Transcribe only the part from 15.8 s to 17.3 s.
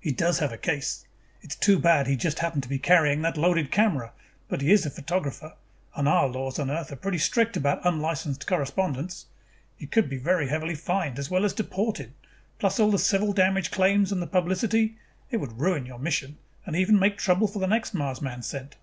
your mission and even make